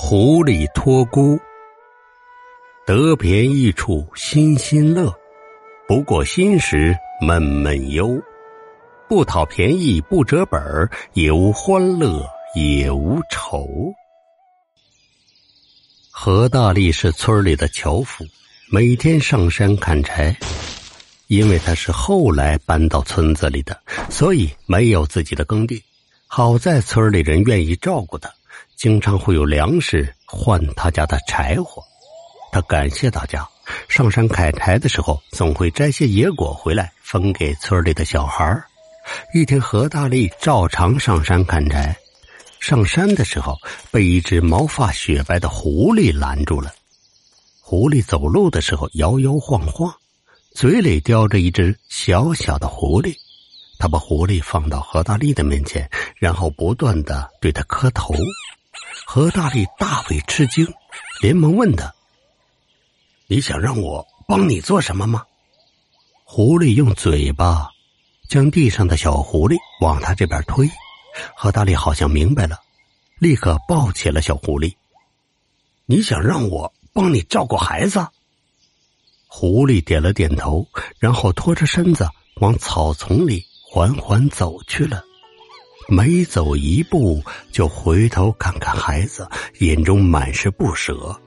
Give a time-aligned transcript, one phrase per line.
[0.00, 1.36] 狐狸托孤，
[2.86, 5.12] 得便宜处心心乐，
[5.88, 8.22] 不过心时闷闷忧。
[9.08, 10.62] 不讨便宜不折本
[11.14, 12.24] 也无欢乐
[12.54, 13.66] 也无愁。
[16.12, 18.24] 何大力是村里的樵夫，
[18.70, 20.34] 每天上山砍柴。
[21.26, 23.78] 因为他是后来搬到村子里的，
[24.08, 25.82] 所以没有自己的耕地。
[26.28, 28.32] 好在村里人愿意照顾他。
[28.78, 31.82] 经常会有粮食换他家的柴火，
[32.52, 33.44] 他感谢大家。
[33.88, 38.62] 上山砍柴的时候，总会摘些野果回来分给村里的小孩
[39.34, 41.96] 一天，何大力照常上山砍柴，
[42.60, 43.56] 上山的时候
[43.90, 46.72] 被一只毛发雪白的狐狸拦住了。
[47.60, 49.92] 狐狸走路的时候摇摇晃晃，
[50.54, 53.12] 嘴里叼着一只小小的狐狸。
[53.80, 58.14] 他把狐狸放到何大力的面前，然后不断的对他磕头。
[59.06, 60.66] 何大力大为吃惊，
[61.22, 61.92] 连忙问他
[63.26, 65.24] ：“你想让我帮你做什么吗？”
[66.24, 67.68] 狐狸用嘴巴
[68.28, 70.68] 将地上的小狐狸往他这边推。
[71.34, 72.58] 何大力好像明白了，
[73.18, 74.74] 立刻抱起了小狐狸。
[75.86, 78.06] “你想让我帮你照顾孩子？”
[79.26, 80.66] 狐狸点了点头，
[80.98, 85.02] 然后拖着身子往草丛里缓缓走去了。
[85.90, 89.26] 每走一步，就回头看看孩子，
[89.60, 91.18] 眼中满是不舍。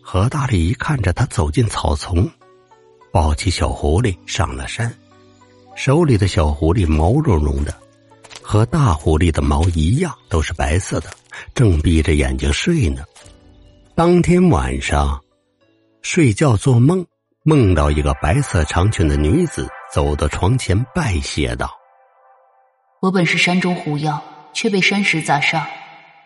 [0.00, 2.26] 何大力一看着他走进草丛，
[3.12, 4.90] 抱起小狐狸上了山。
[5.74, 7.74] 手里的小狐狸毛茸茸的，
[8.40, 11.10] 和大狐狸的毛一样，都是白色的，
[11.54, 13.02] 正闭着眼睛睡呢。
[13.94, 15.22] 当天晚上，
[16.00, 17.04] 睡觉做梦，
[17.42, 21.70] 梦到一个白色长裙的女子走到床前拜谢道。
[23.06, 24.20] 我本是山中狐妖，
[24.52, 25.64] 却被山石砸伤。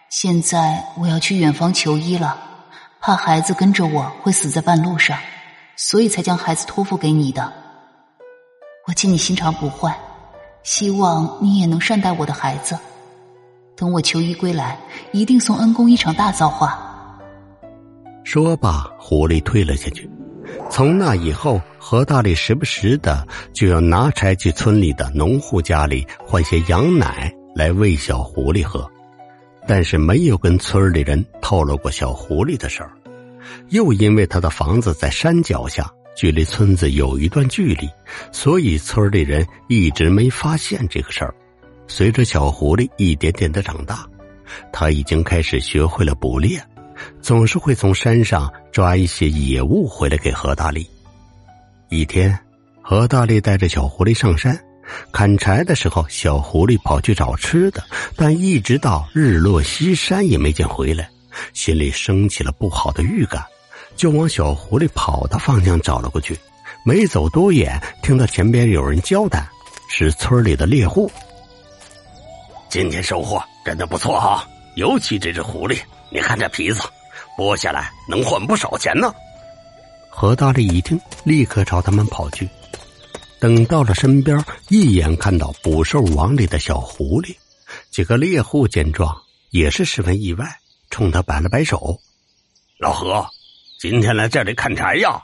[0.09, 2.39] 现在我要去远方求医了，
[3.03, 5.19] 怕孩子跟着我会死在半路上，
[5.77, 7.53] 所以才将孩子托付给你的。
[8.87, 9.95] 我见你心肠不坏，
[10.63, 12.79] 希望你也能善待我的孩子。
[13.77, 14.79] 等我求医归来，
[15.13, 17.19] 一定送恩公一场大造化。
[18.25, 20.09] 说罢，狐狸退了下去。
[20.69, 28.89] 从那以后，何大力时不时的就要拿柴去村里的农户家里换些羊奶来喂小狐狸喝，
[29.67, 32.93] 但是没有跟村里人透露过小狐狸的事儿。
[33.71, 37.89] 又因为他的房子在山脚下，距离村子有一段距离，
[38.31, 41.35] 所以村里人一直没发现这个事儿。
[41.89, 44.07] 随着小狐狸一点点的长大，
[44.73, 46.63] 他已经开始学会了捕猎。
[47.21, 50.89] 总是会从山上抓一些野物回来给何大力。
[51.89, 52.39] 一天，
[52.83, 54.59] 何大力带着小狐狸上山
[55.13, 57.83] 砍柴的时候，小狐狸跑去找吃的，
[58.17, 61.09] 但一直到日落西山也没见回来，
[61.53, 63.45] 心里升起了不好的预感，
[63.97, 66.37] 就往小狐狸跑的方向找了过去。
[66.85, 69.47] 没走多远，听到前边有人交代，
[69.89, 71.11] 是村里的猎户。
[72.69, 75.79] 今天收获真的不错啊，尤其这只狐狸。
[76.11, 76.83] 你看这皮子，
[77.39, 79.13] 剥下来能换不少钱呢。
[80.09, 82.49] 何大力一听，立刻朝他们跑去。
[83.39, 87.37] 等到了身边，一眼看到捕兽网里的小狐狸，
[87.91, 89.17] 几个猎户见状
[89.51, 90.59] 也是十分意外，
[90.91, 91.99] 冲他摆了摆手
[92.77, 93.27] ：“老何，
[93.79, 95.23] 今天来这里砍柴呀？”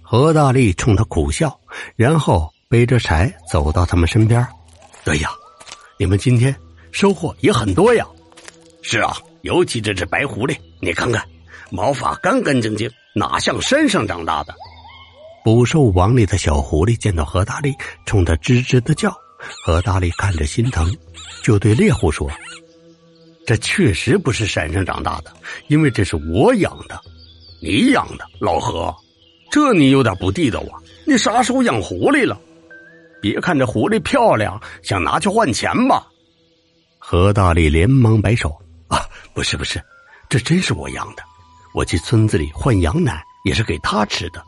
[0.00, 1.58] 何大力冲他苦笑，
[1.96, 4.46] 然后背着柴走到他们身边
[5.02, 5.30] ：“对呀，
[5.98, 6.54] 你们今天
[6.92, 8.06] 收获也很多呀。
[8.82, 11.22] ”“是啊。”尤其这只白狐狸，你看看，
[11.70, 14.54] 毛发干干净净，哪像山上长大的？
[15.44, 17.70] 捕兽网里的小狐狸见到何大力，
[18.06, 19.14] 冲他吱吱的叫。
[19.62, 20.90] 何大力看着心疼，
[21.42, 22.30] 就对猎户说
[23.46, 25.30] ：“这确实不是山上长大的，
[25.68, 26.98] 因为这是我养的。
[27.60, 28.94] 你养的，老何，
[29.50, 30.80] 这你有点不地道啊！
[31.06, 32.40] 你啥时候养狐狸了？
[33.20, 36.06] 别看这狐狸漂亮，想拿去换钱吧？”
[36.98, 38.50] 何大力连忙摆手。
[39.34, 39.82] 不是不是，
[40.28, 41.22] 这真是我养的。
[41.74, 44.42] 我去村子里换羊奶，也是给他吃的。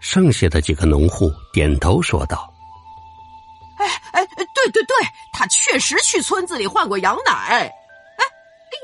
[0.00, 2.50] 剩下的几个农户点头说道
[3.76, 4.96] ：“哎哎，对对对，
[5.32, 7.32] 他确实去村子里换过羊奶。
[7.32, 7.72] 哎，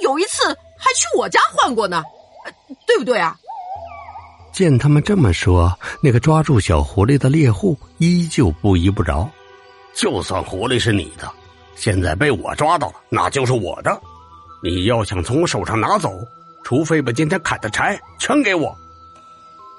[0.02, 0.46] 有一次
[0.78, 2.02] 还去我家换过呢，
[2.86, 3.34] 对不对啊？”
[4.52, 9.28] 见他们这么说，那个抓住小狐狸的猎户依旧不依不饶。
[9.94, 11.32] 就算狐狸是你的，
[11.74, 14.00] 现在被我抓到了，那就是我的。
[14.64, 16.26] 你要想从我手上拿走，
[16.62, 18.74] 除非把今天砍的柴全给我。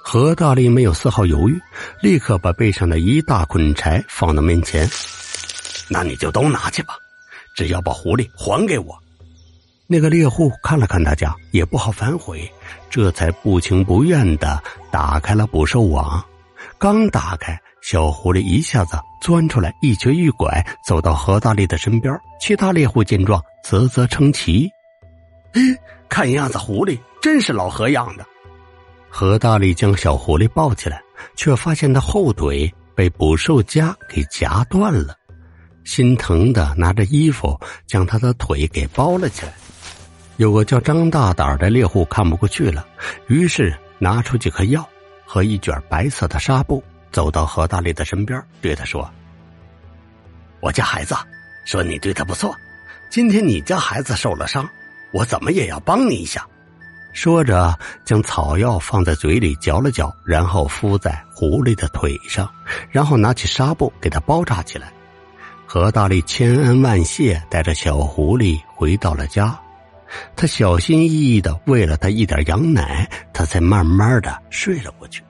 [0.04, 1.60] 何大力没有丝毫犹豫，
[2.04, 4.88] 立刻把背上的一大捆柴放到面前。
[5.90, 6.94] 那你就都拿去吧，
[7.56, 8.96] 只要把狐狸还给我。
[9.88, 12.48] 那个猎户看了看大家，也不好反悔，
[12.88, 14.62] 这才不情不愿的
[14.92, 16.24] 打开了捕兽网。
[16.78, 22.14] 刚打开，小狐狸一下子钻出来，一瘸一拐走到何大力的身边。
[22.40, 24.75] 其他猎户见状，啧啧称奇：“哎，
[26.10, 28.26] 看样子狐狸真是老何养的。”
[29.10, 31.02] 何大力将小狐狸抱起来，
[31.36, 35.16] 却发现他后腿被捕兽夹给夹断了，
[35.86, 37.58] 心疼的拿着衣服
[37.88, 39.54] 将他的腿给包了起来。
[40.38, 42.86] 有个叫张大胆的猎户看不过去了，
[43.28, 44.86] 于是拿出几颗药
[45.26, 49.10] 和一卷白色的纱布，走到何大力的身边，对他说
[50.60, 51.16] ：“我家孩子
[51.64, 52.54] 说你对他不错，
[53.10, 54.70] 今天你家孩子受了伤，
[55.14, 56.46] 我怎么也要帮你一下。”
[57.14, 57.74] 说着，
[58.04, 62.50] 将草药放在嘴里嚼了嚼，然后敷在狐狸的腿上，
[62.92, 64.92] 然后拿起纱布给他包扎起来。
[65.66, 69.58] 何大力千恩万谢，带着小狐狸回到了家。
[70.36, 75.24] 他小心翼翼的喂了他一点羊奶，他才慢慢的睡了过去。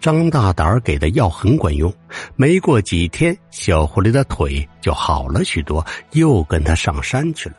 [0.00, 1.92] 张大胆给的药很管用，
[2.36, 7.56] 没过几天，小狐狸的腿就好了许多，又跟他上山去了。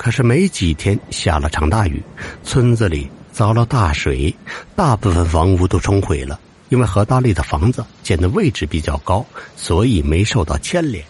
[0.00, 2.02] 可是没几天，下了场大雨，
[2.42, 4.34] 村子里遭了大水，
[4.74, 6.40] 大部分房屋都冲毁了。
[6.70, 9.26] 因为何大力的房子建的位置比较高，
[9.56, 11.04] 所以没受到牵连。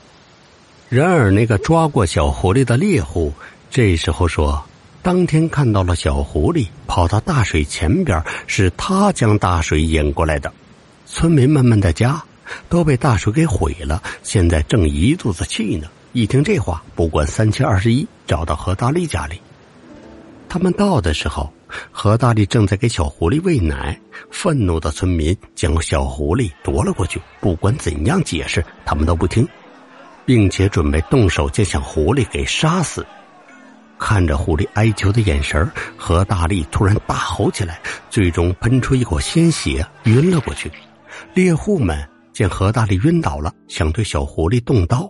[0.88, 3.32] 然而，那个抓过小狐狸的猎户。
[3.70, 4.60] 这时候说，
[5.02, 10.52] 当天看到了小狐狸跑到大水前边，是他将大水引过来的。
[11.06, 12.20] 村民们们的家
[12.68, 15.86] 都被大水给毁了，现在正一肚子气呢。
[16.12, 19.40] 一听这话，不管三七二十一，找到何大力家里。
[20.48, 21.52] 他们到的时候，
[21.92, 23.96] 何大力正在给小狐狸喂奶。
[24.28, 29.46] 愤怒的村民将小狐狸夺了过去，不管怎样解释，他们都不听，
[30.26, 33.06] 并且准备动手将小狐狸给杀死。
[33.96, 37.80] 看着狐狸哀求的眼神何大力突然大吼起来，
[38.10, 40.68] 最终喷出一口鲜血，晕了过去。
[41.34, 45.08] 猎户们见何大力晕倒了，想对小狐狸动刀。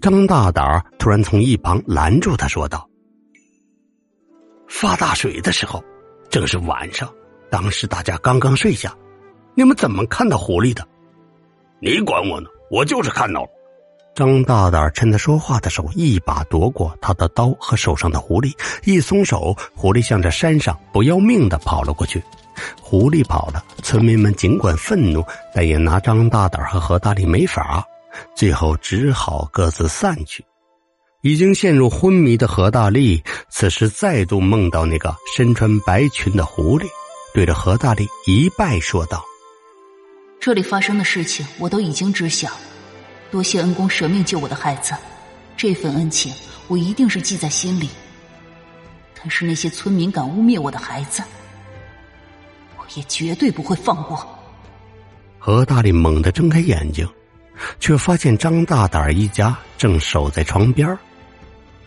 [0.00, 2.88] 张大胆突然从一旁拦住他，说道
[4.68, 5.82] ：“发大水的时候，
[6.30, 7.08] 正是晚上，
[7.50, 8.94] 当时大家刚刚睡下，
[9.54, 10.86] 你们怎么看到狐狸的？
[11.80, 12.48] 你管我呢？
[12.70, 13.48] 我就是看到了。”
[14.14, 18.52] 张大胆趁他说话的手，一把夺过他的刀和手上的狐狸，
[18.84, 22.20] 一松手，狐狸向着山上不要命的跑了过去。
[22.82, 27.86] 狐狸跑了，村民们尽管愤怒，但也拿张大胆和何大力没法，
[28.34, 30.44] 最后只好各自散去。
[31.22, 36.86] 已经陷入昏迷的何大力，此时再度梦到那个身穿白裙的狐狸，
[37.34, 39.24] 对着何大力一拜，说道
[40.40, 42.48] ：“这里发生的事情，我都已经知晓。”
[43.30, 44.94] 多谢恩公舍命救我的孩子，
[45.56, 46.32] 这份恩情
[46.68, 47.90] 我一定是记在心里。
[49.20, 51.20] 但是那些村民敢污蔑我的孩子，
[52.78, 54.24] 我也绝对不会放过。
[55.36, 57.06] 何大力猛地睁开眼睛，
[57.80, 60.96] 却发现张大胆一家正守在床边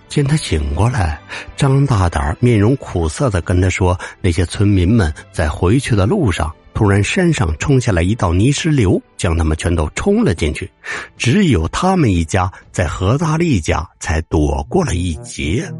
[0.07, 1.19] 见他醒过来，
[1.56, 10.69] 张大胆面容苦涩的跟他说：“那些村民们在回去的路上。”突然，山上冲下来一道泥石流，将他们全都冲了进去。
[11.15, 15.71] 只有他们一家在何大力家才躲过了一劫。